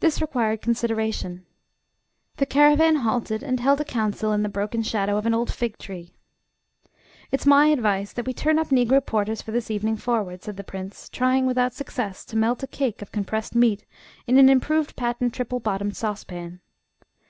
This 0.00 0.22
required 0.22 0.62
consideration. 0.62 1.44
The 2.38 2.46
caravan 2.46 2.96
halted, 2.96 3.42
and 3.42 3.60
held 3.60 3.78
a 3.78 3.84
council 3.84 4.32
in 4.32 4.42
the 4.42 4.48
broken 4.48 4.82
shadow 4.82 5.18
of 5.18 5.26
an 5.26 5.34
old 5.34 5.52
fig 5.52 5.76
tree. 5.76 6.14
"It's 7.30 7.44
my 7.44 7.66
advice 7.66 8.14
that 8.14 8.24
we 8.24 8.32
turn 8.32 8.58
up 8.58 8.68
Negro 8.70 9.04
porters 9.04 9.42
from 9.42 9.52
this 9.52 9.70
evening 9.70 9.98
forward," 9.98 10.42
said 10.42 10.56
the 10.56 10.64
prince, 10.64 11.10
trying 11.10 11.44
without 11.44 11.74
success 11.74 12.24
to 12.24 12.36
melt 12.36 12.62
a 12.62 12.66
cake 12.66 13.02
of 13.02 13.12
compressed 13.12 13.54
meat 13.54 13.84
in 14.26 14.38
an 14.38 14.48
improved 14.48 14.96
patent 14.96 15.34
triple 15.34 15.60
bottomed 15.60 15.94
sauce 15.94 16.24
pan. 16.24 16.60